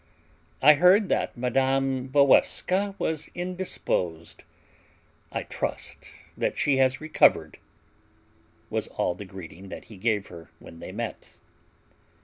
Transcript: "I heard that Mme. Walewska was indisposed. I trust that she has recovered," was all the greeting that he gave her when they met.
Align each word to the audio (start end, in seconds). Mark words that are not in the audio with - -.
"I 0.63 0.73
heard 0.73 1.09
that 1.09 1.37
Mme. 1.37 2.07
Walewska 2.11 2.95
was 2.97 3.29
indisposed. 3.35 4.45
I 5.31 5.43
trust 5.43 6.05
that 6.35 6.57
she 6.57 6.77
has 6.77 6.99
recovered," 6.99 7.59
was 8.71 8.87
all 8.87 9.13
the 9.13 9.25
greeting 9.25 9.69
that 9.69 9.85
he 9.93 9.97
gave 9.97 10.25
her 10.33 10.49
when 10.57 10.79
they 10.79 10.91
met. 10.91 11.33